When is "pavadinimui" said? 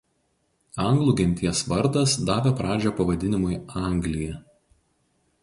3.03-3.61